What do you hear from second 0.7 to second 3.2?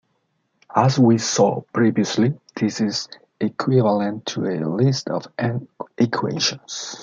As we saw previously, this is